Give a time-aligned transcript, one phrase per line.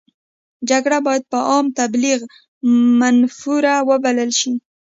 [0.69, 2.19] جګړه باید په عامه تبلیغ
[3.01, 4.53] منفوره وبلل شي.